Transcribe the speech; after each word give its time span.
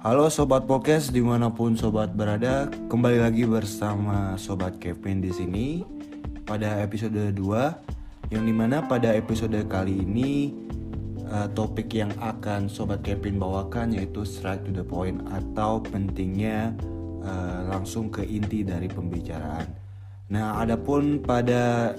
Halo 0.00 0.32
Sobat 0.32 0.64
Podcast 0.64 1.12
di 1.12 1.20
mana 1.20 1.52
pun 1.52 1.76
Sobat 1.76 2.16
berada 2.16 2.72
Kembali 2.88 3.20
lagi 3.20 3.44
bersama 3.44 4.32
Sobat 4.40 4.80
Kevin 4.80 5.20
di 5.20 5.28
sini 5.28 5.84
Pada 6.48 6.80
episode 6.80 7.36
2 7.36 8.32
Yang 8.32 8.44
di 8.48 8.54
mana 8.56 8.80
pada 8.80 9.12
episode 9.12 9.60
kali 9.68 10.00
ini 10.00 10.56
uh, 11.28 11.52
Topik 11.52 11.92
yang 11.92 12.08
akan 12.16 12.72
Sobat 12.72 13.04
Kevin 13.04 13.36
bawakan 13.36 13.92
Yaitu 13.92 14.24
straight 14.24 14.64
to 14.64 14.72
the 14.72 14.80
point 14.80 15.20
Atau 15.28 15.84
pentingnya 15.84 16.72
uh, 17.20 17.68
langsung 17.68 18.08
ke 18.08 18.24
inti 18.24 18.64
dari 18.64 18.88
pembicaraan. 18.88 19.68
Nah 20.32 20.64
adapun 20.64 21.20
pada 21.20 21.92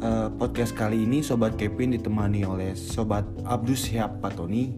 uh, 0.00 0.32
podcast 0.40 0.72
kali 0.72 1.04
ini 1.04 1.20
Sobat 1.20 1.60
Kevin 1.60 2.00
ditemani 2.00 2.48
oleh 2.48 2.72
Sobat 2.72 3.28
Abdus 3.44 3.92
Syihab 3.92 4.24
Patoni 4.24 4.72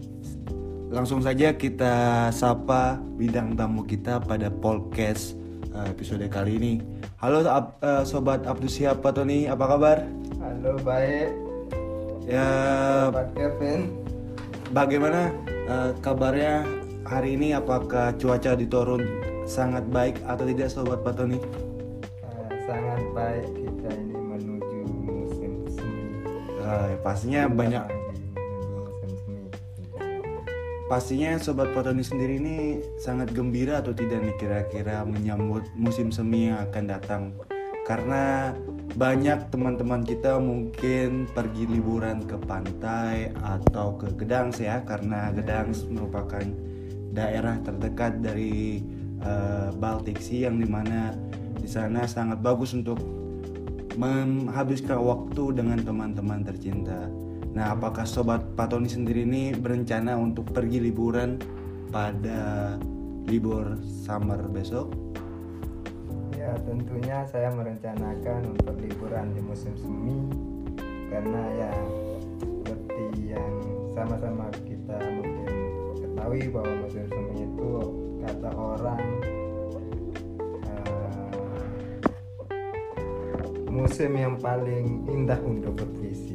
langsung 0.93 1.25
saja 1.25 1.49
kita 1.57 2.29
sapa 2.29 3.01
bidang 3.17 3.57
tamu 3.57 3.81
kita 3.81 4.21
pada 4.21 4.53
podcast 4.53 5.33
uh, 5.73 5.89
episode 5.89 6.21
kali 6.29 6.61
ini. 6.61 6.73
Halo 7.17 7.41
uh, 7.41 8.05
sobat 8.05 8.45
Abdul 8.45 8.69
siapa 8.69 9.09
Tony, 9.09 9.49
apa 9.49 9.65
kabar? 9.65 10.05
Halo 10.37 10.77
baik. 10.85 11.33
Ya. 12.29 12.45
Sobat 13.09 13.33
Kevin. 13.33 13.89
Bagaimana 14.69 15.33
uh, 15.65 15.97
kabarnya 15.97 16.61
hari 17.09 17.41
ini? 17.41 17.57
Apakah 17.57 18.13
cuaca 18.21 18.53
di 18.53 18.69
Torun 18.69 19.01
sangat 19.49 19.89
baik 19.89 20.21
atau 20.29 20.45
tidak, 20.45 20.69
sobat 20.69 21.01
Patoni? 21.01 21.41
Uh, 22.21 22.53
sangat 22.69 23.01
baik. 23.17 23.49
Kita 23.49 23.89
ini 23.97 24.13
menuju 24.13 24.79
musim 25.09 25.51
semi. 25.73 26.21
Uh, 26.61 26.93
pastinya 27.01 27.49
banyak 27.49 27.81
Pastinya 30.93 31.41
Sobat 31.41 31.73
Potoni 31.73 32.05
sendiri 32.05 32.37
ini 32.37 32.77
sangat 33.01 33.33
gembira 33.33 33.81
atau 33.81 33.97
tidak 33.97 34.29
nih 34.29 34.37
kira-kira 34.37 35.01
menyambut 35.01 35.65
musim 35.73 36.13
semi 36.13 36.53
yang 36.53 36.69
akan 36.69 36.85
datang. 36.85 37.23
Karena 37.81 38.53
banyak 38.93 39.49
teman-teman 39.49 40.05
kita 40.05 40.37
mungkin 40.37 41.25
pergi 41.33 41.65
liburan 41.65 42.21
ke 42.29 42.37
pantai 42.45 43.33
atau 43.41 43.97
ke 43.97 44.13
Gedang 44.21 44.53
ya 44.53 44.85
Karena 44.85 45.33
Gedang 45.33 45.73
merupakan 45.89 46.45
daerah 47.09 47.57
terdekat 47.65 48.21
dari 48.21 48.85
uh, 49.25 49.73
Baltic 49.73 50.21
Sea 50.21 50.45
yang 50.45 50.61
di 50.61 50.69
mana 50.69 51.17
di 51.57 51.65
sana 51.65 52.05
sangat 52.05 52.37
bagus 52.37 52.77
untuk 52.77 53.01
menghabiskan 53.97 55.01
waktu 55.01 55.57
dengan 55.57 55.81
teman-teman 55.81 56.45
tercinta 56.45 57.09
Nah, 57.53 57.77
apakah 57.77 58.01
sobat 58.09 58.41
Patoni 58.57 58.89
sendiri 58.89 59.29
ini 59.29 59.53
berencana 59.53 60.17
untuk 60.17 60.49
pergi 60.49 60.81
liburan 60.81 61.37
pada 61.93 62.73
libur 63.29 63.77
summer 63.85 64.41
besok? 64.49 64.89
Ya, 66.33 66.57
tentunya 66.65 67.21
saya 67.29 67.53
merencanakan 67.53 68.57
untuk 68.57 68.73
liburan 68.81 69.37
di 69.37 69.41
musim 69.45 69.77
semi 69.77 70.17
karena 71.13 71.41
ya 71.53 71.71
seperti 72.41 73.37
yang 73.37 73.53
sama-sama 73.93 74.49
kita 74.65 74.97
mungkin 75.13 75.49
ketahui 76.01 76.49
bahwa 76.49 76.73
musim 76.81 77.05
semi 77.05 77.45
itu 77.45 77.69
kata 78.25 78.49
orang 78.49 79.03
uh, 80.73 81.29
musim 83.69 84.11
yang 84.17 84.41
paling 84.41 85.05
indah 85.05 85.37
untuk 85.45 85.77
bervisi 85.77 86.32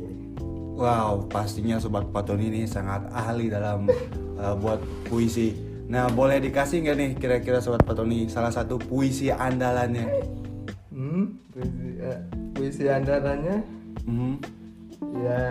Wow, 0.79 1.27
pastinya 1.27 1.75
Sobat 1.83 2.07
Paton 2.15 2.39
ini 2.39 2.63
sangat 2.63 3.11
ahli 3.11 3.51
dalam 3.51 3.91
uh, 4.39 4.55
buat 4.63 4.79
puisi. 5.11 5.59
Nah, 5.91 6.07
boleh 6.07 6.39
dikasih 6.39 6.87
nggak 6.87 6.97
nih 6.97 7.11
kira-kira 7.19 7.59
Sobat 7.59 7.83
Patoni 7.83 8.31
salah 8.31 8.55
satu 8.55 8.79
puisi 8.79 9.27
andalannya? 9.35 10.07
Hmm, 10.95 11.35
puisi, 11.51 11.99
uh, 11.99 12.23
puisi 12.55 12.87
andalannya? 12.87 13.59
Hmm. 14.07 14.39
Ya, 15.19 15.43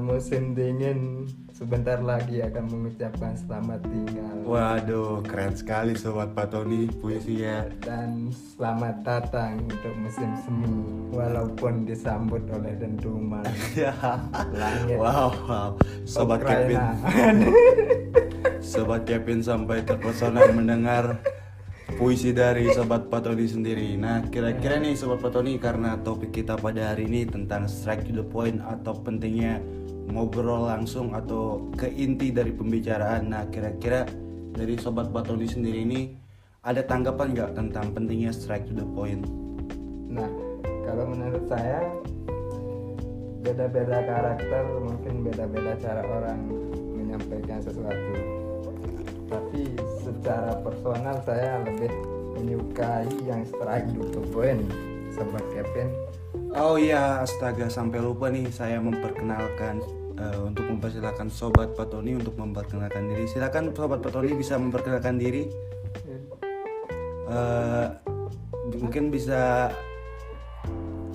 musim 0.00 0.56
dingin 0.56 1.28
sebentar 1.60 2.00
lagi 2.00 2.40
akan 2.40 2.64
mengucapkan 2.72 3.36
selamat 3.36 3.84
tinggal. 3.84 4.34
Waduh, 4.48 5.20
keren 5.20 5.52
sekali 5.52 5.92
Sobat 5.92 6.32
Patoni 6.32 6.88
puisinya. 6.88 7.68
Dan 7.84 8.32
selamat 8.32 9.04
datang 9.04 9.60
untuk 9.68 9.92
musim 10.00 10.32
semi, 10.40 10.72
walaupun 11.12 11.84
disambut 11.84 12.40
oleh 12.48 12.72
dentuman. 12.80 13.44
ya. 13.76 13.92
Langit. 14.56 14.96
Wow, 14.96 15.36
wow. 15.44 15.70
Sobat 16.08 16.48
Kevin. 16.48 16.80
Sobat 18.72 19.04
Kevin 19.04 19.44
sampai 19.44 19.84
terpesona 19.84 20.48
mendengar 20.56 21.20
puisi 22.00 22.32
dari 22.32 22.72
Sobat 22.72 23.12
Patoni 23.12 23.44
sendiri. 23.44 24.00
Nah, 24.00 24.24
kira-kira 24.32 24.80
nih 24.80 24.96
Sobat 24.96 25.20
Patoni 25.20 25.60
karena 25.60 26.00
topik 26.00 26.32
kita 26.32 26.56
pada 26.56 26.96
hari 26.96 27.04
ini 27.04 27.28
tentang 27.28 27.68
strike 27.68 28.08
to 28.08 28.16
the 28.16 28.24
point 28.24 28.64
atau 28.64 28.96
pentingnya 28.96 29.60
ngobrol 30.10 30.66
langsung 30.66 31.14
atau 31.14 31.70
ke 31.78 31.86
inti 31.86 32.34
dari 32.34 32.50
pembicaraan. 32.50 33.30
Nah, 33.30 33.46
kira-kira 33.48 34.04
dari 34.52 34.74
sobat 34.76 35.14
Batoni 35.14 35.46
sendiri 35.46 35.86
ini 35.86 36.00
ada 36.66 36.84
tanggapan 36.84 37.32
nggak 37.32 37.50
tentang 37.56 37.94
pentingnya 37.94 38.34
strike 38.34 38.68
to 38.68 38.74
the 38.76 38.84
point? 38.92 39.24
Nah, 40.10 40.28
kalau 40.84 41.08
menurut 41.08 41.46
saya 41.46 41.86
beda-beda 43.40 44.04
karakter 44.04 44.62
mungkin 44.84 45.14
beda-beda 45.24 45.72
cara 45.80 46.02
orang 46.04 46.50
menyampaikan 46.98 47.62
sesuatu. 47.64 48.14
Tapi 49.30 49.62
secara 50.02 50.58
personal 50.60 51.22
saya 51.22 51.62
lebih 51.64 51.88
menyukai 52.34 53.08
yang 53.24 53.46
strike 53.46 53.86
to 53.94 54.02
the 54.10 54.22
point, 54.34 54.66
sobat 55.14 55.46
Kevin. 55.54 55.88
Oh 56.50 56.74
iya, 56.74 57.22
astaga 57.22 57.70
sampai 57.70 58.02
lupa 58.02 58.26
nih 58.26 58.50
saya 58.50 58.82
memperkenalkan 58.82 59.78
uh, 60.20 60.38
untuk 60.44 60.68
mempersilahkan 60.68 61.32
sobat 61.32 61.72
Patoni 61.72 62.14
untuk 62.14 62.36
memperkenalkan 62.36 63.08
diri. 63.08 63.24
Silakan 63.24 63.72
sobat 63.72 64.04
Patoni 64.04 64.36
bisa 64.36 64.60
memperkenalkan 64.60 65.16
diri. 65.16 65.48
Uh, 67.30 67.88
mungkin 68.76 69.08
bisa 69.08 69.70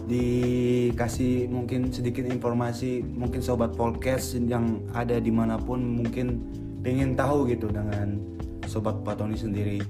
dikasih 0.06 1.50
mungkin 1.50 1.90
sedikit 1.90 2.30
informasi 2.30 3.02
mungkin 3.02 3.42
sobat 3.42 3.74
podcast 3.74 4.38
yang 4.38 4.86
ada 4.94 5.18
di 5.18 5.34
mana 5.34 5.58
pun 5.58 5.82
mungkin 5.82 6.46
pengen 6.86 7.18
tahu 7.18 7.50
gitu 7.50 7.74
dengan 7.74 8.22
sobat 8.70 9.02
Patoni 9.02 9.34
sendiri 9.34 9.82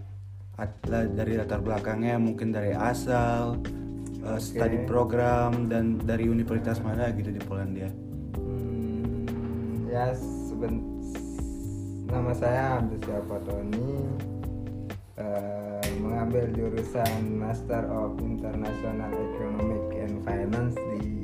dari 0.88 1.36
latar 1.36 1.60
belakangnya 1.60 2.16
mungkin 2.16 2.56
dari 2.56 2.72
asal 2.72 3.60
uh, 4.24 4.40
study 4.40 4.88
program 4.88 5.68
dan 5.68 6.00
dari 6.00 6.32
universitas 6.32 6.80
mana 6.80 7.12
gitu 7.12 7.36
di 7.36 7.44
Polandia 7.44 8.05
ya 9.96 10.12
seben 10.12 10.84
nama 12.12 12.36
saya 12.36 12.84
Abdus 12.84 13.00
Tony 13.48 14.04
uh, 15.16 15.80
mengambil 16.04 16.52
jurusan 16.52 17.40
Master 17.40 17.88
of 17.88 18.20
International 18.20 19.08
Economic 19.16 19.84
and 19.96 20.20
Finance 20.28 20.76
di 20.92 21.24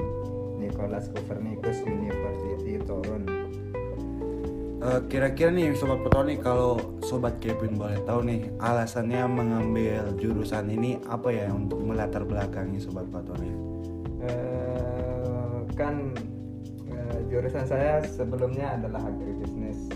Nicholas 0.55 1.11
Copernicus 1.11 1.83
University 1.83 2.79
Toron. 2.87 3.27
Uh, 4.79 5.03
kira-kira 5.11 5.51
nih 5.51 5.75
sobat 5.75 5.99
petani 6.07 6.39
kalau 6.39 6.79
sobat 7.03 7.43
Kevin 7.43 7.75
boleh 7.75 7.99
tahu 8.07 8.23
nih 8.23 8.55
alasannya 8.63 9.27
mengambil 9.27 10.15
jurusan 10.15 10.71
ini 10.71 10.95
apa 11.11 11.27
ya 11.27 11.51
untuk 11.51 11.83
melatar 11.83 12.23
belakangi 12.23 12.79
sobat 12.79 13.03
petani? 13.11 13.51
Uh, 14.23 15.67
kan 15.75 16.15
jurusan 17.31 17.63
saya 17.63 18.03
sebelumnya 18.03 18.75
adalah 18.75 19.07
agribisnis. 19.07 19.87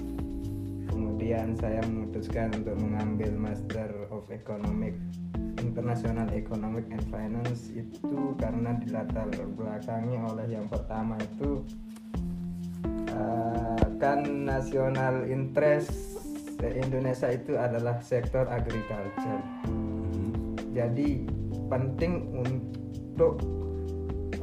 Kemudian 0.87 1.51
saya 1.59 1.83
memutuskan 1.83 2.55
untuk 2.55 2.79
mengambil 2.79 3.35
Master 3.35 4.07
of 4.07 4.23
Economic 4.31 4.95
International 5.59 6.31
Economic 6.31 6.87
and 6.95 7.03
Finance 7.11 7.75
itu 7.75 8.39
karena 8.39 8.79
dilatar 8.79 9.27
belakangi 9.59 10.15
oleh 10.15 10.47
yang 10.47 10.63
pertama 10.71 11.19
itu 11.19 11.59
uh, 13.11 13.83
kan 13.99 14.23
national 14.47 15.27
interest 15.27 15.91
Indonesia 16.63 17.35
itu 17.35 17.59
adalah 17.59 17.99
sektor 17.99 18.47
agriculture. 18.47 19.43
Jadi 20.71 21.27
penting 21.67 22.31
untuk 22.31 23.43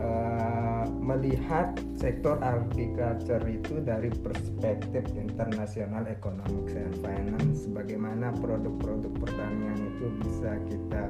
uh, 0.02 0.84
melihat 0.98 1.78
sektor 1.94 2.38
agriculture 2.42 3.42
itu 3.46 3.78
dari 3.82 4.10
perspektif 4.10 5.06
internasional 5.14 6.02
economic 6.10 6.74
and 6.74 6.94
finance 6.98 7.70
bagaimana 7.70 8.34
produk-produk 8.42 9.12
pertanian 9.22 9.78
itu 9.78 10.06
bisa 10.26 10.50
kita 10.66 11.04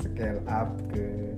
scale 0.00 0.40
up 0.48 0.72
ke 0.92 1.36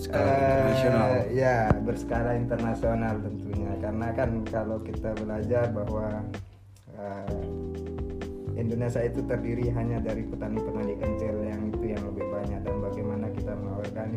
skala 0.00 0.28
uh, 0.28 0.36
internasional. 0.36 1.08
ya 1.32 1.58
berskala 1.84 2.30
internasional 2.36 3.14
tentunya. 3.20 3.72
Karena 3.80 4.08
kan 4.16 4.30
kalau 4.48 4.78
kita 4.80 5.12
belajar 5.20 5.68
bahwa 5.72 6.24
uh, 6.96 7.40
Indonesia 8.54 9.02
itu 9.02 9.20
terdiri 9.26 9.68
hanya 9.74 9.98
dari 10.00 10.22
petani-petani 10.24 10.94
kecil 10.96 11.34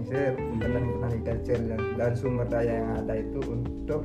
mengorganisir 0.08 0.32
petani-petani 0.60 1.20
kecil 1.24 1.60
dan, 1.68 1.82
dan 2.00 2.12
sumber 2.16 2.48
daya 2.48 2.74
yang 2.80 2.90
ada 3.04 3.14
itu 3.20 3.40
untuk 3.44 4.02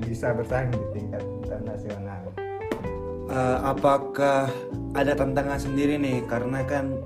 bisa 0.00 0.32
bersaing 0.32 0.72
di 0.72 0.86
tingkat 0.96 1.22
internasional. 1.44 2.22
Eh, 3.30 3.58
apakah 3.62 4.50
ada 4.96 5.12
tantangan 5.14 5.60
sendiri 5.60 6.00
nih 6.00 6.24
karena 6.26 6.64
kan 6.66 6.98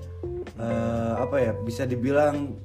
eh, 0.56 1.14
apa 1.18 1.36
ya 1.42 1.52
bisa 1.66 1.84
dibilang 1.84 2.56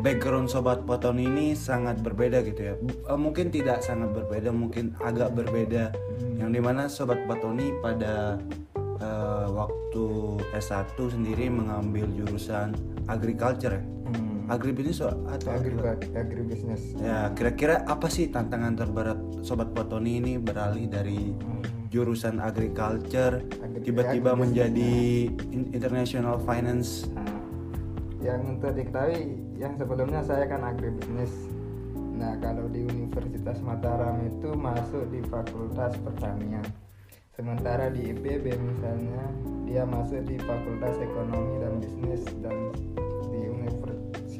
background 0.00 0.48
sobat 0.48 0.84
poton 0.88 1.20
ini 1.20 1.52
sangat 1.52 2.00
berbeda 2.00 2.40
gitu 2.48 2.60
ya 2.72 2.74
eh, 2.80 3.18
mungkin 3.18 3.52
tidak 3.52 3.84
sangat 3.84 4.12
berbeda 4.16 4.52
mungkin 4.56 4.96
agak 5.04 5.36
berbeda 5.36 5.92
yang 6.40 6.48
di 6.52 6.60
mana 6.64 6.88
sobat 6.88 7.20
potoni 7.28 7.76
pada 7.84 8.40
eh, 8.78 9.46
waktu 9.52 10.06
S1 10.56 10.96
sendiri 10.96 11.52
mengambil 11.52 12.08
jurusan 12.16 12.72
agriculture 13.04 13.76
ya 13.76 13.94
Hmm. 14.03 14.03
Agribisnis 14.46 15.00
atau 15.00 15.48
Agri 15.48 15.72
agribisnis. 16.12 16.92
ya 16.98 17.32
kira-kira 17.32 17.84
apa 17.84 18.06
sih 18.06 18.28
tantangan 18.28 18.74
terberat 18.74 19.18
sobat 19.40 19.72
potoni 19.72 20.18
ini 20.18 20.32
beralih 20.36 20.86
dari 20.86 21.32
jurusan 21.88 22.38
agriculture 22.38 23.40
Agri- 23.58 23.82
tiba-tiba 23.82 24.34
agribisnis, 24.34 24.42
menjadi 24.42 24.94
in- 25.50 25.70
international 25.70 26.36
finance 26.42 27.06
Nah, 27.14 27.30
yang 28.22 28.40
untuk 28.48 28.72
diketahui, 28.72 29.36
yang 29.54 29.76
sebelumnya 29.76 30.24
saya 30.24 30.48
kan 30.48 30.64
agribisnis. 30.64 31.28
Nah, 32.14 32.32
kalau 32.40 32.72
di 32.72 32.80
Universitas 32.82 33.60
Mataram 33.60 34.16
itu 34.24 34.48
masuk 34.54 35.04
di 35.12 35.20
Fakultas 35.22 35.92
Pertanian. 36.00 36.64
Sementara 37.30 37.90
di 37.90 38.14
IPB 38.14 38.54
misalnya, 38.54 39.28
dia 39.66 39.84
masuk 39.84 40.24
di 40.24 40.40
Fakultas 40.40 40.96
Ekonomi 40.96 41.52
dan 41.58 41.72
Bisnis 41.82 42.22
dan 42.40 42.56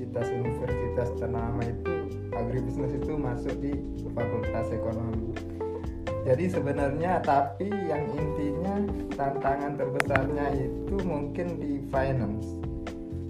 universitas-universitas 0.04 1.08
ternama 1.16 1.64
itu 1.64 1.92
agribisnis 2.36 2.92
itu 2.92 3.12
masuk 3.16 3.54
di 3.64 3.72
Fakultas 4.12 4.68
Ekonomi. 4.68 5.32
Jadi 6.24 6.44
sebenarnya 6.48 7.20
tapi 7.20 7.68
yang 7.68 8.04
intinya 8.16 8.80
tantangan 9.12 9.76
terbesarnya 9.76 10.46
itu 10.56 10.96
mungkin 11.04 11.60
di 11.60 11.84
finance. 11.92 12.48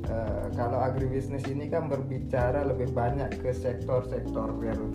Eh, 0.07 0.47
kalau 0.55 0.79
agribisnis 0.79 1.43
ini 1.51 1.67
kan 1.67 1.91
berbicara 1.91 2.63
lebih 2.67 2.95
banyak 2.95 3.35
ke 3.43 3.51
sektor-sektor 3.51 4.55
real. 4.63 4.95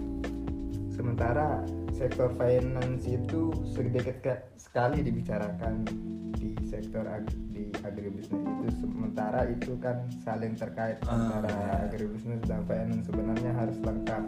Sementara 0.96 1.64
sektor 2.00 2.32
finance 2.40 3.04
itu 3.04 3.52
sedikit 3.76 4.24
sekali 4.56 5.04
dibicarakan 5.04 5.84
di 6.40 6.56
sektor 6.64 7.04
ag- 7.04 7.36
di 7.52 7.68
agribisnis 7.84 8.40
itu. 8.40 8.66
Sementara 8.80 9.44
itu 9.52 9.76
kan 9.84 10.08
saling 10.24 10.56
terkait 10.56 11.04
Ah. 11.04 11.20
antara 11.20 11.84
agribisnis 11.84 12.40
dan 12.48 12.64
finance 12.64 13.12
sebenarnya 13.12 13.52
harus 13.52 13.76
lengkap 13.84 14.24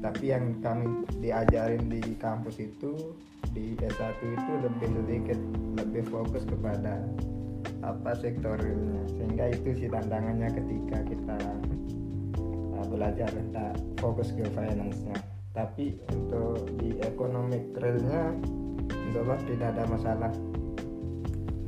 tapi 0.00 0.32
yang 0.32 0.56
kami 0.64 1.04
diajarin 1.20 1.92
di 1.92 2.00
kampus 2.16 2.56
itu 2.56 3.12
di 3.52 3.76
S1 3.76 4.16
itu 4.24 4.52
lebih 4.64 4.88
sedikit 4.96 5.38
lebih 5.76 6.02
fokus 6.08 6.42
kepada 6.48 7.04
apa 7.84 8.16
sektor 8.16 8.56
realnya 8.56 9.04
sehingga 9.12 9.52
itu 9.52 9.76
sih 9.76 9.88
tantangannya 9.92 10.48
ketika 10.56 10.98
kita 11.04 11.38
uh, 12.80 12.84
belajar 12.88 13.28
tak 13.52 13.76
fokus 14.00 14.32
ke 14.32 14.44
finance-nya 14.56 15.20
tapi 15.50 15.98
untuk 16.14 16.70
di 16.78 16.94
economic 17.02 17.74
realnya 17.74 18.34
insya 19.10 19.34
tidak 19.50 19.68
ada 19.74 19.84
masalah 19.90 20.32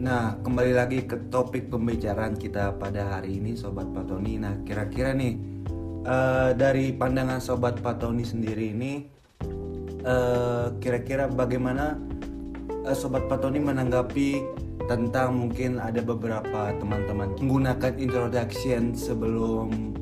Nah, 0.02 0.34
kembali 0.42 0.74
lagi 0.74 1.06
ke 1.06 1.30
topik 1.30 1.70
pembicaraan 1.70 2.34
kita 2.34 2.74
pada 2.74 3.06
hari 3.06 3.38
ini, 3.38 3.54
Sobat 3.54 3.86
Patoni. 3.94 4.34
Nah, 4.34 4.58
kira-kira 4.66 5.14
nih 5.14 5.38
eh, 6.02 6.50
dari 6.58 6.90
pandangan 6.90 7.38
Sobat 7.38 7.78
Patoni 7.78 8.26
sendiri 8.26 8.74
ini, 8.74 9.06
eh, 10.02 10.66
kira-kira 10.82 11.30
bagaimana 11.30 12.02
eh, 12.82 12.96
Sobat 12.98 13.30
Patoni 13.30 13.62
menanggapi 13.62 14.42
tentang 14.90 15.38
mungkin 15.38 15.78
ada 15.78 16.02
beberapa 16.02 16.74
teman-teman 16.82 17.38
menggunakan 17.38 17.94
introduction 17.94 18.98
sebelum 18.98 19.94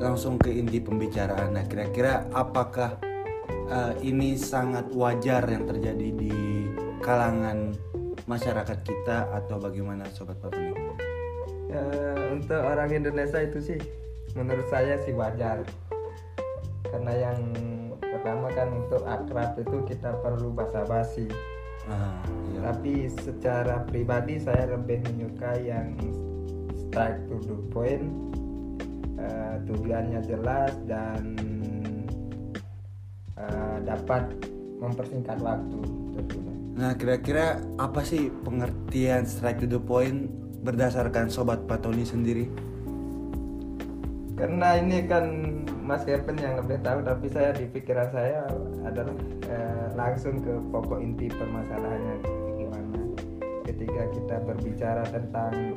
langsung 0.00 0.40
ke 0.40 0.48
inti 0.48 0.80
pembicaraan. 0.80 1.52
Nah, 1.52 1.64
kira-kira 1.68 2.26
apakah 2.32 2.96
eh, 3.68 3.94
ini 4.02 4.34
sangat 4.34 4.88
wajar 4.96 5.44
yang 5.46 5.68
terjadi 5.68 6.08
di 6.16 6.34
kalangan 7.04 7.72
masyarakat 8.24 8.78
kita 8.84 9.28
atau 9.32 9.56
bagaimana 9.60 10.08
sobat 10.12 10.36
Patuni? 10.40 10.72
Ya, 11.70 11.86
untuk 12.34 12.60
orang 12.60 12.90
Indonesia 12.90 13.38
itu 13.40 13.58
sih 13.62 13.78
menurut 14.34 14.66
saya 14.70 14.98
sih 15.02 15.14
wajar 15.14 15.62
karena 16.86 17.30
yang 17.30 17.38
pertama 18.02 18.50
kan 18.50 18.68
untuk 18.74 19.02
akrab 19.06 19.54
itu 19.58 19.78
kita 19.86 20.18
perlu 20.22 20.50
basa-basi 20.50 21.30
Ah, 21.88 22.20
iya. 22.52 22.70
tapi 22.70 23.08
secara 23.08 23.82
pribadi 23.88 24.36
saya 24.38 24.76
lebih 24.76 25.00
menyukai 25.10 25.70
yang 25.70 25.96
strike 26.76 27.18
to 27.26 27.40
the 27.48 27.56
point 27.72 28.06
eh, 29.20 29.54
tujuannya 29.68 30.20
jelas 30.24 30.72
dan 30.88 31.36
eh, 33.36 33.76
dapat 33.84 34.32
mempersingkat 34.80 35.36
waktu 35.44 35.80
tentunya. 36.16 36.54
Nah, 36.80 36.96
kira-kira 36.96 37.60
apa 37.76 38.00
sih 38.00 38.32
pengertian 38.42 39.28
strike 39.28 39.60
to 39.60 39.68
the 39.68 39.76
point 39.76 40.32
berdasarkan 40.64 41.28
sobat 41.28 41.68
Patoni 41.68 42.08
sendiri? 42.08 42.48
karena 44.40 44.80
ini 44.80 45.04
kan 45.04 45.24
Mas 45.84 46.00
Kevin 46.08 46.40
yang 46.40 46.56
lebih 46.64 46.80
tahu 46.80 47.04
tapi 47.04 47.28
saya 47.28 47.52
di 47.52 47.68
pikiran 47.68 48.08
saya 48.08 48.48
adalah 48.88 49.12
eh, 49.44 49.86
langsung 49.92 50.40
ke 50.40 50.56
pokok 50.72 50.96
inti 50.96 51.28
permasalahannya 51.28 52.24
gimana 52.56 53.00
ketika 53.68 54.02
kita 54.16 54.36
berbicara 54.48 55.04
tentang 55.12 55.76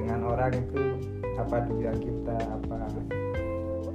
dengan 0.00 0.32
orang 0.32 0.56
itu 0.56 0.96
apa 1.40 1.64
tujuan 1.72 1.96
kita 1.98 2.36
apa 2.36 2.76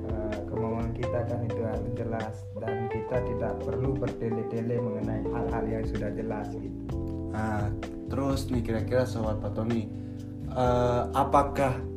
eh, 0.10 0.38
kemauan 0.50 0.90
kita 0.98 1.20
kan 1.30 1.40
itu 1.46 1.62
harus 1.62 1.90
jelas. 1.94 2.36
Dan 2.58 2.90
kita 2.90 3.18
tidak 3.22 3.54
perlu 3.62 3.94
bertele-tele 3.94 4.82
mengenai 4.82 5.22
hal-hal 5.30 5.66
yang 5.70 5.86
sudah 5.86 6.10
jelas 6.14 6.50
gitu. 6.58 6.82
Nah, 7.36 7.70
terus 8.10 8.48
nih 8.50 8.64
kira-kira 8.64 9.06
sobat 9.06 9.40
Patoni, 9.44 9.86
eh, 10.50 11.04
apakah 11.14 11.95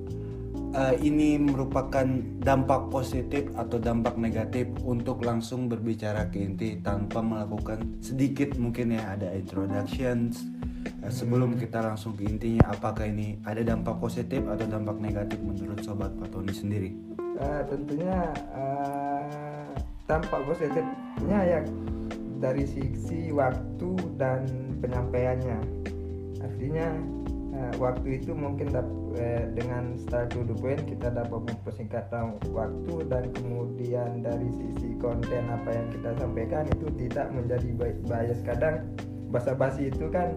eh, 0.79 0.95
ini 1.03 1.35
merupakan 1.43 2.07
dampak 2.39 2.87
positif 2.95 3.51
atau 3.59 3.83
dampak 3.83 4.15
negatif 4.15 4.71
untuk 4.87 5.27
langsung 5.27 5.67
berbicara 5.67 6.31
ke 6.31 6.39
inti 6.39 6.79
tanpa 6.79 7.19
melakukan 7.19 7.99
sedikit 7.99 8.55
mungkin 8.55 8.95
ya 8.95 9.19
ada 9.19 9.35
introductions. 9.35 10.47
Eh, 11.03 11.11
sebelum 11.11 11.59
kita 11.59 11.83
langsung 11.83 12.15
ke 12.15 12.25
intinya 12.27 12.71
apakah 12.71 13.11
ini 13.11 13.43
ada 13.43 13.61
dampak 13.67 13.99
positif 13.99 14.47
atau 14.47 14.67
dampak 14.71 14.97
negatif 15.03 15.39
menurut 15.43 15.83
sobat 15.83 16.15
Patoni 16.15 16.55
sendiri? 16.55 16.91
Eh, 17.19 17.63
tentunya 17.67 18.31
eh, 18.55 19.67
dampak 20.07 20.41
positifnya 20.47 21.39
ya 21.43 21.61
dari 22.39 22.65
sisi 22.67 23.35
waktu 23.35 23.91
dan 24.15 24.47
penyampaiannya. 24.79 25.59
Artinya 26.39 27.18
eh, 27.55 27.73
waktu 27.81 28.21
itu 28.21 28.33
mungkin 28.37 28.73
dap- 28.73 28.97
eh, 29.17 29.49
dengan 29.57 29.97
start 29.97 30.33
to 30.33 30.45
the 30.45 30.57
point 30.57 30.81
kita 30.85 31.09
dapat 31.13 31.41
mempersingkat 31.49 32.09
waktu 32.53 32.95
dan 33.09 33.31
kemudian 33.33 34.21
dari 34.21 34.49
sisi 34.53 34.97
konten 35.01 35.45
apa 35.49 35.71
yang 35.73 35.87
kita 35.93 36.11
sampaikan 36.19 36.65
itu 36.69 36.87
tidak 37.09 37.33
menjadi 37.33 37.69
bi- 37.75 38.01
bias 38.05 38.41
kadang 38.45 38.85
basa-basi 39.29 39.93
itu 39.93 40.09
kan 40.09 40.37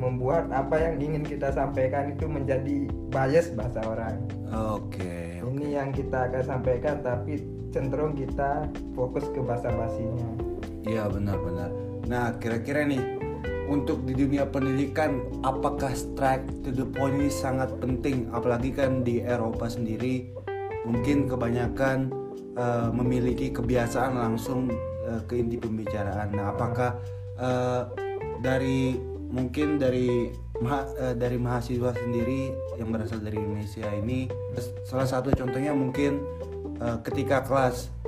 membuat 0.00 0.48
apa 0.48 0.80
yang 0.80 0.96
ingin 0.96 1.20
kita 1.20 1.52
sampaikan 1.52 2.16
itu 2.16 2.24
menjadi 2.24 2.88
bias 3.12 3.52
bahasa 3.52 3.84
orang 3.84 4.16
Oke. 4.48 5.44
ini 5.44 5.76
yang 5.76 5.92
kita 5.92 6.32
akan 6.32 6.42
sampaikan 6.44 7.04
tapi 7.04 7.44
cenderung 7.70 8.16
kita 8.16 8.64
fokus 8.96 9.28
ke 9.30 9.40
bahasa 9.44 9.68
basinya 9.70 10.50
Iya 10.80 11.12
benar-benar. 11.12 11.68
Nah 12.08 12.40
kira-kira 12.40 12.88
nih 12.88 13.19
untuk 13.70 14.02
di 14.02 14.18
dunia 14.18 14.50
pendidikan 14.50 15.22
apakah 15.46 15.94
strike 15.94 16.42
to 16.66 16.74
the 16.74 16.82
point 16.82 17.14
ini 17.14 17.30
sangat 17.30 17.70
penting 17.78 18.26
apalagi 18.34 18.74
kan 18.74 19.06
di 19.06 19.22
Eropa 19.22 19.70
sendiri 19.70 20.26
mungkin 20.82 21.30
kebanyakan 21.30 22.10
eh, 22.58 22.88
memiliki 22.90 23.54
kebiasaan 23.54 24.18
langsung 24.18 24.66
eh, 25.06 25.22
ke 25.30 25.38
inti 25.38 25.62
pembicaraan. 25.62 26.34
Nah 26.34 26.50
apakah 26.50 26.98
eh, 27.38 27.82
dari 28.42 28.98
mungkin 29.30 29.78
dari 29.78 30.34
eh, 30.34 31.14
dari 31.14 31.38
mahasiswa 31.38 31.94
sendiri 31.94 32.50
yang 32.74 32.90
berasal 32.90 33.22
dari 33.22 33.38
Indonesia 33.38 33.86
ini 33.94 34.26
salah 34.82 35.06
satu 35.06 35.30
contohnya 35.30 35.70
mungkin 35.70 36.18
eh, 36.82 36.98
ketika 37.06 37.46
kelas 37.46 37.99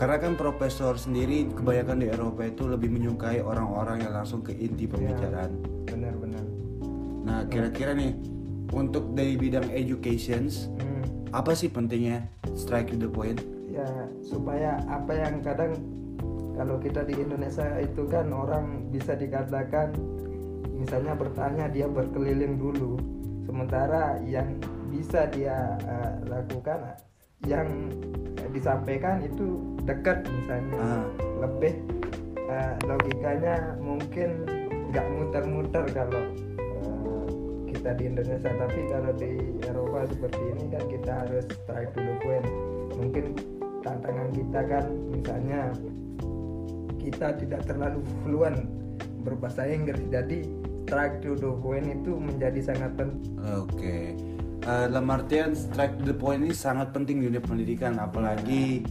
karena 0.00 0.16
kan 0.16 0.32
profesor 0.32 0.96
sendiri 0.96 1.44
kebanyakan 1.52 2.00
di 2.00 2.08
Eropa 2.08 2.48
itu 2.48 2.64
lebih 2.64 2.88
menyukai 2.88 3.44
orang-orang 3.44 4.00
yang 4.00 4.16
langsung 4.16 4.40
ke 4.40 4.56
inti 4.56 4.88
pembicaraan. 4.88 5.60
benar-benar 5.84 6.44
Nah, 7.20 7.44
kira-kira 7.52 7.92
nih 7.92 8.16
untuk 8.72 9.12
dari 9.12 9.36
bidang 9.36 9.68
educations 9.68 10.72
Hmm. 10.80 11.04
apa 11.36 11.52
sih 11.52 11.68
pentingnya 11.68 12.24
strike 12.56 12.88
to 12.88 12.96
the 12.96 13.10
point? 13.12 13.44
ya 13.70 13.86
supaya 14.24 14.82
apa 14.88 15.14
yang 15.14 15.44
kadang 15.44 15.78
kalau 16.58 16.80
kita 16.82 17.06
di 17.06 17.14
Indonesia 17.20 17.78
itu 17.78 18.02
kan 18.10 18.32
orang 18.34 18.90
bisa 18.90 19.14
dikatakan 19.14 19.94
misalnya 20.74 21.14
bertanya 21.14 21.70
dia 21.70 21.86
berkeliling 21.86 22.58
dulu 22.58 22.98
sementara 23.46 24.18
yang 24.26 24.58
bisa 24.90 25.30
dia 25.30 25.78
eh, 25.86 26.12
lakukan 26.26 26.98
yang 27.46 27.68
disampaikan 28.50 29.22
itu 29.22 29.69
dekat 29.84 30.24
misalnya 30.28 30.78
Ah. 30.78 31.04
lebih 31.40 31.74
eh, 32.46 32.74
logikanya 32.84 33.54
mungkin 33.78 34.30
nggak 34.90 35.06
muter-muter 35.16 35.84
kalau 35.94 36.22
eh, 36.58 37.26
kita 37.68 37.94
di 37.94 38.04
Indonesia 38.10 38.50
tapi 38.50 38.80
kalau 38.88 39.12
di 39.14 39.30
Eropa 39.64 40.04
seperti 40.04 40.40
ini 40.52 40.64
kan 40.68 40.84
kita 40.86 41.12
harus 41.24 41.44
strike 41.46 41.90
to 41.94 42.00
the 42.00 42.14
point 42.20 42.46
mungkin 42.94 43.24
tantangan 43.80 44.28
kita 44.34 44.60
kan 44.66 44.84
misalnya 45.08 45.60
kita 47.00 47.32
tidak 47.38 47.64
terlalu 47.64 48.00
fluent 48.22 48.68
berbahasa 49.24 49.64
Inggris 49.64 50.00
jadi 50.10 50.44
strike 50.84 51.22
to 51.22 51.32
the 51.32 51.52
point 51.62 51.86
itu 51.86 52.12
menjadi 52.16 52.60
sangat 52.60 52.92
penting 52.98 53.32
Oke. 53.56 54.16
Eh, 54.60 54.86
dalam 54.92 55.08
artian 55.08 55.56
strike 55.56 55.96
to 55.96 56.04
the 56.04 56.12
point 56.12 56.44
ini 56.44 56.52
sangat 56.52 56.92
penting 56.92 57.24
di 57.24 57.32
dunia 57.32 57.40
pendidikan 57.40 57.96
apalagi 57.96 58.84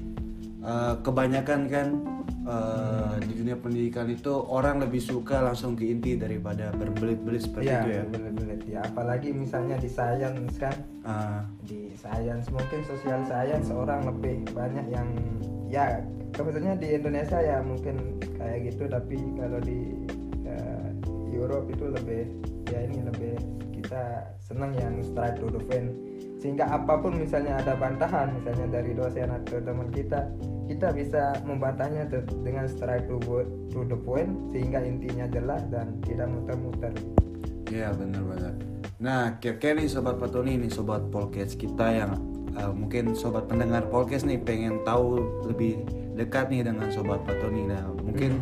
eh, 0.59 0.95
kebanyakan 1.03 1.61
kan 1.67 1.87
eh, 2.47 3.13
di 3.23 3.33
dunia 3.39 3.55
pendidikan 3.59 4.07
itu 4.11 4.31
orang 4.31 4.83
lebih 4.83 4.99
suka 4.99 5.43
langsung 5.43 5.75
ke 5.75 5.87
inti 5.87 6.19
daripada 6.19 6.71
berbelit-belit 6.75 7.47
seperti 7.47 7.69
ya 7.69 7.81
itu 7.83 7.89
ya. 7.91 8.03
benar-benar 8.07 8.59
ya 8.69 8.79
apalagi 8.85 9.29
misalnya 9.33 9.75
di 9.81 9.89
science 9.89 10.55
kan. 10.61 10.75
Ah, 11.03 11.41
di 11.65 11.89
science 11.97 12.47
mungkin 12.53 12.85
sosial 12.85 13.25
science 13.25 13.73
orang 13.73 14.05
lebih 14.05 14.45
banyak 14.53 14.85
yang 14.93 15.09
ya 15.69 16.05
kebetulannya 16.33 16.77
di 16.77 16.87
Indonesia 16.95 17.39
ya 17.41 17.57
mungkin 17.65 18.21
kayak 18.37 18.71
gitu 18.71 18.85
tapi 18.87 19.17
kalau 19.35 19.59
di 19.61 20.05
eh, 20.45 20.87
Europe 21.33 21.67
itu 21.71 21.85
lebih 21.89 22.23
ya 22.69 22.79
ini 22.85 23.01
lebih 23.05 23.33
kita 23.79 24.29
senang 24.37 24.75
yang 24.77 25.01
straight 25.01 25.39
to 25.39 25.49
the 25.49 25.61
point 25.65 25.89
sehingga 26.39 26.71
apa 26.71 27.03
pun 27.03 27.19
misalnya 27.19 27.59
ada 27.59 27.75
bantahan 27.75 28.31
misalnya 28.39 28.79
dari 28.79 28.95
dosen 28.95 29.27
atau 29.27 29.59
teman 29.59 29.91
kita 29.91 30.31
kita 30.71 30.95
bisa 30.95 31.35
membantahnya 31.43 32.07
dengan 32.45 32.65
straight 32.71 33.03
to, 33.11 33.19
the 33.73 33.97
point 34.07 34.31
sehingga 34.55 34.79
intinya 34.79 35.27
jelas 35.27 35.61
dan 35.67 35.99
tidak 36.07 36.31
muter-muter 36.31 36.95
Iya 37.69 37.93
benar-benar. 37.93 38.57
Nah, 38.97 39.37
kira-kira 39.37 39.77
nih 39.77 39.89
sobat 39.93 40.17
Patoni 40.17 40.57
nih 40.57 40.73
sobat 40.73 41.05
podcast 41.13 41.53
kita 41.53 41.85
yang 41.93 42.17
eh, 42.57 42.71
mungkin 42.73 43.13
sobat 43.13 43.45
pendengar 43.45 43.85
podcast 43.93 44.25
nih 44.25 44.41
pengen 44.41 44.81
tahu 44.81 45.21
lebih 45.45 45.85
dekat 46.17 46.49
nih 46.49 46.65
dengan 46.65 46.89
sobat 46.89 47.21
Patoni. 47.29 47.69
Nah, 47.69 47.93
mungkin 48.01 48.41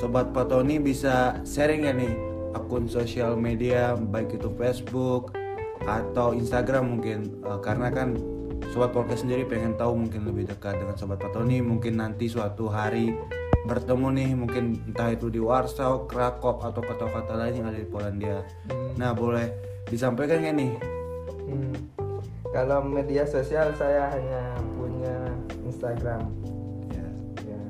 sobat 0.00 0.32
Patoni 0.32 0.80
bisa 0.80 1.36
sharing 1.44 1.84
ya 1.84 1.92
nih 1.92 2.12
akun 2.56 2.88
sosial 2.88 3.36
media 3.36 3.92
baik 3.92 4.40
itu 4.40 4.48
Facebook 4.56 5.36
atau 5.86 6.32
Instagram 6.32 6.98
mungkin 6.98 7.32
Eh, 7.42 7.60
karena 7.60 7.90
kan 7.92 8.14
sobat 8.72 8.94
podcast 8.94 9.26
sendiri 9.26 9.44
pengen 9.44 9.76
tahu 9.76 9.98
mungkin 9.98 10.24
lebih 10.24 10.48
dekat 10.48 10.78
dengan 10.78 10.96
sobat 10.96 11.20
Patoni 11.20 11.60
mungkin 11.60 12.00
nanti 12.00 12.30
suatu 12.30 12.70
hari 12.70 13.12
bertemu 13.66 14.06
nih 14.14 14.30
mungkin 14.34 14.64
entah 14.88 15.12
itu 15.14 15.28
di 15.30 15.38
Warsaw, 15.38 16.06
Krakow 16.06 16.62
atau 16.62 16.82
kota-kota 16.82 17.34
lain 17.36 17.62
yang 17.62 17.66
ada 17.68 17.78
di 17.78 17.86
Polandia. 17.86 18.42
Nah 18.98 19.10
boleh 19.12 19.50
disampaikan 19.90 20.42
nggak 20.42 20.56
nih? 20.56 20.72
Hmm. 21.50 21.74
Kalau 22.54 22.84
media 22.84 23.26
sosial 23.26 23.74
saya 23.74 24.12
hanya 24.12 24.42
punya 24.78 25.16
Instagram 25.66 26.30
Ya. 26.94 27.06
ya. 27.46 27.62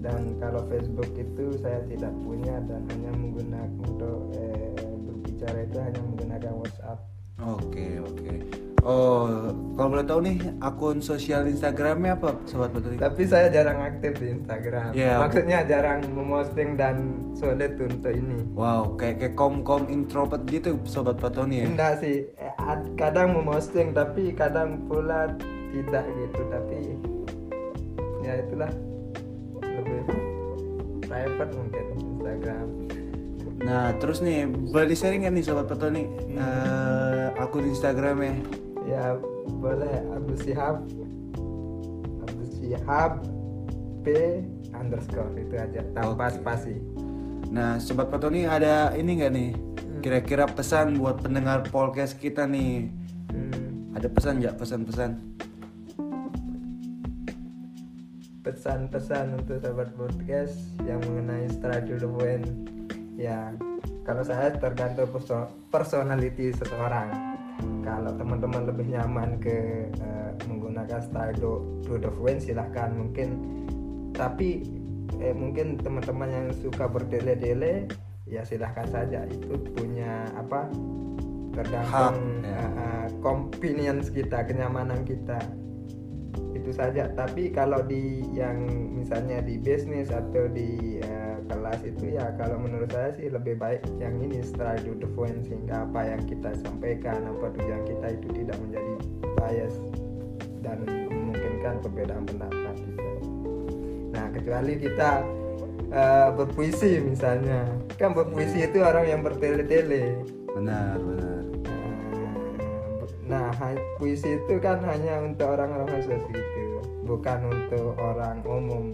Dan 0.00 0.40
kalau 0.40 0.64
Facebook 0.66 1.12
itu 1.12 1.60
saya 1.60 1.84
tidak 1.86 2.12
punya 2.24 2.56
dan 2.68 2.84
hanya 2.88 3.10
menggunakan 3.16 3.70
untuk 3.84 4.32
eh, 4.36 4.72
berbicara 4.80 5.58
itu 5.64 5.76
hanya 5.76 6.00
menggunakan 6.04 6.52
WhatsApp. 6.56 7.09
Oke 7.40 7.98
oke. 7.98 8.32
Oh 8.80 9.52
kalau 9.76 9.92
boleh 9.92 10.06
tahu 10.08 10.20
nih 10.24 10.36
akun 10.58 11.00
sosial 11.00 11.44
Instagramnya 11.44 12.16
apa 12.16 12.36
sobat 12.44 12.72
Patoni? 12.72 12.96
Tapi 12.96 13.22
saya 13.24 13.48
jarang 13.48 13.76
aktif 13.78 14.16
di 14.16 14.32
Instagram. 14.32 14.92
Ya. 14.92 15.20
Maksudnya 15.20 15.64
jarang 15.64 16.00
memosting 16.10 16.76
dan 16.76 16.96
sulit 17.32 17.76
untuk 17.76 18.08
ini. 18.08 18.40
Wow 18.52 18.96
kayak 18.96 19.20
kayak 19.20 19.34
kom 19.36 19.60
kom 19.60 19.84
introvert 19.86 20.48
gitu 20.48 20.80
sobat 20.84 21.16
Patoni 21.16 21.60
ya? 21.60 21.66
Enggak 21.68 22.00
sih, 22.00 22.28
ad- 22.56 22.92
kadang 22.96 23.36
memosting 23.36 23.92
tapi 23.92 24.32
kadang 24.32 24.88
pula 24.88 25.28
tidak 25.72 26.04
gitu. 26.08 26.40
Tapi 26.48 26.78
ya 28.20 28.32
itulah 28.40 28.72
lebih 29.60 30.00
private 31.04 31.52
mungkin 31.52 31.84
Instagram. 32.16 32.66
Nah 33.60 33.92
terus 34.00 34.24
nih 34.24 34.48
boleh 34.48 34.96
sharing 34.96 35.24
nggak 35.24 35.34
nih 35.36 35.44
sobat 35.44 35.68
Patoni 35.68 36.08
Eh, 36.32 37.26
akun 37.36 37.68
Instagramnya? 37.68 38.40
Ya 38.88 39.14
boleh 39.46 40.00
Abdul 40.16 40.38
Sihab 40.40 40.76
Abdul 42.24 42.48
Sihab 42.56 43.12
P 44.00 44.06
underscore 44.72 45.28
itu 45.36 45.54
aja 45.60 45.84
tanpa 45.92 46.32
Oke. 46.32 46.40
spasi. 46.40 46.74
Nah, 47.50 47.82
Sobat 47.82 48.08
Patoni 48.08 48.46
ada 48.46 48.94
ini 48.94 49.18
nggak 49.18 49.32
nih? 49.34 49.50
Kira-kira 50.00 50.46
pesan 50.46 50.96
buat 50.96 51.20
pendengar 51.20 51.66
podcast 51.68 52.16
kita 52.16 52.46
nih? 52.46 52.88
Hmm, 53.28 53.92
Ada 53.92 54.06
pesan 54.08 54.40
nggak? 54.40 54.54
Pesan-pesan? 54.56 55.12
pesan-pesan 58.40 59.36
untuk 59.36 59.60
sahabat 59.60 59.92
podcast 60.00 60.56
yang 60.88 60.96
mengenai 61.04 61.44
point. 62.00 62.79
Ya 63.20 63.52
kalau 64.08 64.24
saya 64.24 64.48
tergantung 64.56 65.12
perso- 65.12 65.52
personality 65.68 66.56
seseorang. 66.56 67.12
Kalau 67.84 68.16
teman-teman 68.16 68.64
lebih 68.72 68.88
nyaman 68.96 69.36
ke 69.36 69.88
eh, 69.92 70.30
menggunakan 70.48 71.04
strike 71.04 71.36
to, 71.36 71.60
to 71.84 72.00
the 72.00 72.08
point 72.08 72.40
silahkan 72.40 72.88
mungkin. 72.96 73.36
Tapi 74.16 74.64
eh, 75.20 75.36
mungkin 75.36 75.76
teman-teman 75.76 76.28
yang 76.32 76.46
suka 76.56 76.88
berdele-dele 76.88 77.84
ya 78.30 78.46
silahkan 78.46 78.86
saja 78.86 79.26
itu 79.26 79.58
punya 79.74 80.22
apa 80.38 80.70
tergantung 81.50 82.14
Hak, 82.14 82.46
ya. 82.46 82.56
eh, 82.56 82.70
eh, 82.78 83.06
convenience 83.18 84.08
kita 84.14 84.46
kenyamanan 84.46 85.02
kita 85.02 85.42
itu 86.54 86.70
saja 86.70 87.10
tapi 87.10 87.50
kalau 87.50 87.82
di 87.82 88.22
yang 88.30 88.62
misalnya 88.94 89.42
di 89.42 89.58
bisnis 89.58 90.14
atau 90.14 90.46
di 90.46 91.02
eh, 91.02 91.29
kelas 91.50 91.80
itu 91.82 92.14
ya 92.14 92.30
kalau 92.38 92.62
menurut 92.62 92.86
saya 92.94 93.10
sih 93.18 93.26
lebih 93.26 93.58
baik 93.58 93.82
yang 93.98 94.14
ini 94.22 94.38
straight 94.46 94.86
to 94.86 94.94
the 95.02 95.10
point 95.18 95.42
sehingga 95.44 95.82
apa 95.90 96.14
yang 96.14 96.22
kita 96.30 96.54
sampaikan 96.62 97.26
apa 97.26 97.50
tujuan 97.58 97.82
kita 97.84 98.06
itu 98.14 98.28
tidak 98.38 98.56
menjadi 98.62 98.92
bias 99.34 99.74
dan 100.62 100.78
memungkinkan 100.86 101.74
perbedaan 101.82 102.24
pendapat 102.24 102.74
gitu. 102.78 103.08
nah 104.14 104.26
kecuali 104.30 104.72
kita 104.78 105.10
eh, 105.90 106.28
berpuisi 106.38 107.02
misalnya 107.02 107.66
kan 107.98 108.14
berpuisi 108.14 108.62
itu 108.62 108.78
orang 108.78 109.10
yang 109.10 109.20
bertele-tele 109.26 110.22
Benar, 110.50 110.98
benar. 110.98 111.40
Nah, 113.30 113.54
ha- 113.54 113.78
puisi 113.94 114.34
itu 114.34 114.54
kan 114.58 114.82
hanya 114.82 115.22
untuk 115.22 115.46
orang-orang 115.46 115.86
khusus 116.02 116.18
gitu, 116.34 116.82
bukan 117.06 117.38
untuk 117.46 117.94
orang 118.02 118.42
umum 118.42 118.90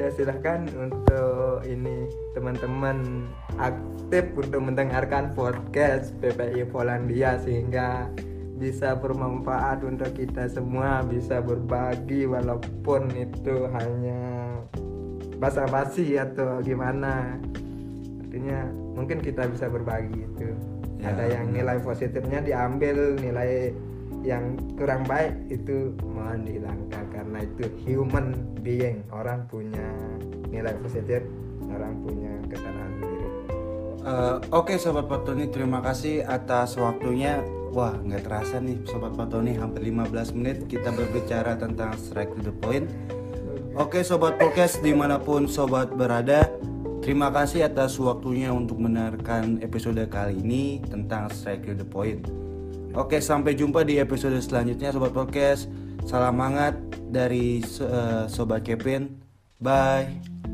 ya 0.00 0.08
silahkan 0.08 0.64
untuk 0.80 1.60
ini 1.68 2.08
teman-teman 2.32 3.28
aktif 3.60 4.32
untuk 4.32 4.64
mendengarkan 4.64 5.36
podcast 5.36 6.16
PPI 6.24 6.72
Polandia 6.72 7.36
sehingga 7.36 8.08
bisa 8.56 8.96
bermanfaat 8.96 9.84
untuk 9.84 10.16
kita 10.16 10.48
semua 10.48 11.04
bisa 11.04 11.44
berbagi 11.44 12.24
walaupun 12.24 13.12
itu 13.12 13.68
hanya 13.76 14.56
basa-basi 15.36 16.16
atau 16.16 16.64
gimana. 16.64 17.36
Artinya 18.24 18.72
mungkin 18.96 19.20
kita 19.20 19.52
bisa 19.52 19.68
berbagi 19.68 20.16
itu. 20.16 20.48
Ya, 21.00 21.12
ada 21.12 21.24
yang 21.28 21.52
nilai 21.52 21.80
positifnya 21.80 22.44
diambil 22.44 23.16
nilai 23.20 23.72
yang 24.20 24.56
kurang 24.76 25.04
baik 25.08 25.32
itu 25.48 25.96
mohon 26.04 26.44
dihilangkan 26.44 27.04
karena 27.30 27.46
itu 27.46 27.62
human 27.86 28.34
being 28.58 29.06
orang 29.14 29.46
punya 29.46 29.86
nilai 30.50 30.74
positif 30.82 31.22
orang 31.70 31.94
punya 32.02 32.34
kesalahan 32.50 32.92
sendiri 32.98 33.28
Eh, 34.00 34.36
Oke 34.56 34.80
Sobat 34.80 35.12
Patoni, 35.12 35.52
terima 35.52 35.84
kasih 35.84 36.24
atas 36.24 36.72
waktunya. 36.80 37.44
Wah, 37.76 37.92
nggak 38.00 38.24
terasa 38.24 38.56
nih 38.56 38.80
Sobat 38.88 39.12
Patoni, 39.12 39.52
hampir 39.52 39.92
15 39.92 40.32
menit 40.32 40.64
kita 40.72 40.88
berbicara 40.88 41.60
tentang 41.60 41.92
strike 42.00 42.32
to 42.32 42.48
the 42.48 42.54
point. 42.64 42.88
Oke 43.76 44.00
Sobat 44.00 44.40
Podcast, 44.40 44.80
di 44.80 44.96
mana 44.96 45.20
pun 45.20 45.44
Sobat 45.44 45.92
berada, 45.92 46.48
Terima 47.00 47.32
kasih 47.32 47.64
atas 47.64 47.96
waktunya 47.96 48.52
untuk 48.52 48.76
mendengarkan 48.76 49.56
episode 49.64 50.04
kali 50.12 50.36
ini 50.36 50.84
tentang 50.84 51.32
Strike 51.32 51.72
the 51.72 51.88
Point. 51.88 52.28
Oke, 52.92 53.24
sampai 53.24 53.56
jumpa 53.56 53.88
di 53.88 53.96
episode 53.96 54.36
selanjutnya 54.36 54.92
Sobat 54.92 55.16
Podcast. 55.16 55.64
Salam 56.08 56.40
hangat 56.40 56.76
dari 57.10 57.60
uh, 57.62 58.24
Sobat 58.26 58.64
Kevin. 58.64 59.20
Bye. 59.60 60.49